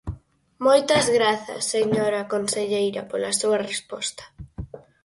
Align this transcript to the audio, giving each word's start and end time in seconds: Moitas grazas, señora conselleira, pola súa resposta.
Moitas 0.65 1.05
grazas, 1.17 1.63
señora 1.75 2.21
conselleira, 2.33 3.01
pola 3.11 3.31
súa 3.39 3.57
resposta. 3.71 4.23